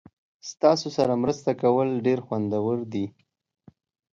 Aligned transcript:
ستاسو 0.51 0.87
سره 0.97 1.13
مرسته 1.23 1.51
کول 1.61 1.89
ډیر 2.05 2.19
خوندور 2.27 2.77
دي. 2.93 3.05